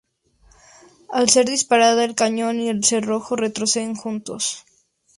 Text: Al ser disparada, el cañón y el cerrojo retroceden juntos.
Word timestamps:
Al 1.19 1.29
ser 1.29 1.45
disparada, 1.45 2.03
el 2.03 2.15
cañón 2.15 2.59
y 2.59 2.69
el 2.69 2.83
cerrojo 2.83 3.35
retroceden 3.35 3.95
juntos. 3.95 4.65